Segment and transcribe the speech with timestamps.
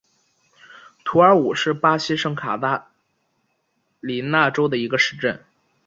[1.03, 2.87] 图尔武是巴西圣卡塔
[3.99, 5.39] 琳娜州的一个市镇。